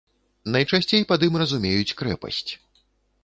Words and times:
Найчасцей 0.53 1.03
пад 1.11 1.27
ім 1.27 1.37
разумеюць 1.43 1.95
крэпасць. 1.99 2.47